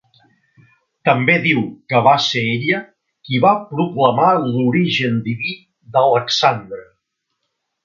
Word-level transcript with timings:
També 1.09 1.35
diu 1.43 1.59
que 1.93 2.01
va 2.07 2.13
ser 2.27 2.41
ella 2.53 2.79
qui 3.29 3.43
va 3.45 3.53
proclamar 3.75 4.33
l'origen 4.47 5.23
diví 5.29 5.55
d'Alexandre. 5.95 6.83